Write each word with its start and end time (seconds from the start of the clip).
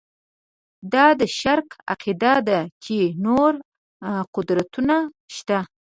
دا 0.93 1.05
د 1.19 1.21
شرک 1.39 1.67
عقیده 1.93 2.33
ده 2.47 2.59
چې 2.83 2.97
نور 3.25 3.53
قدرتونه 4.35 4.95
شته. 5.35 5.59